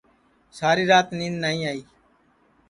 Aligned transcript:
ساری 0.57 0.83
رات 0.91 1.07
نید 1.17 1.33
نائی 1.41 1.59
آئی 1.69 1.81